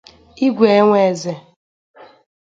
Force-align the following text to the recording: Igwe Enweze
Igwe 0.47 0.67
Enweze 0.79 1.31